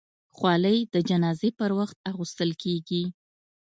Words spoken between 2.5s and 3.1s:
کېږي.